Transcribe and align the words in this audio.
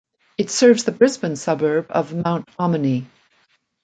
It 0.39 0.49
serves 0.49 0.83
the 0.83 0.91
Brisbane 0.91 1.35
suburb 1.35 1.85
of 1.91 2.11
Mount 2.11 2.47
Ommaney. 2.57 3.05